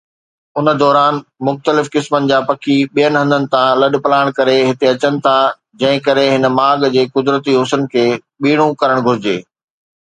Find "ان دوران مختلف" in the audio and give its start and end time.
0.59-1.85